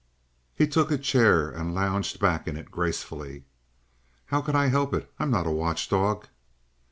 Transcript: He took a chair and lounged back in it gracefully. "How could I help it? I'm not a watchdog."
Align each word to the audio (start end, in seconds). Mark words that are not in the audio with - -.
He 0.55 0.65
took 0.67 0.89
a 0.89 0.97
chair 0.97 1.47
and 1.51 1.75
lounged 1.75 2.19
back 2.19 2.47
in 2.47 2.57
it 2.57 2.71
gracefully. 2.71 3.43
"How 4.25 4.41
could 4.41 4.55
I 4.55 4.69
help 4.69 4.95
it? 4.95 5.13
I'm 5.19 5.29
not 5.29 5.45
a 5.45 5.51
watchdog." 5.51 6.27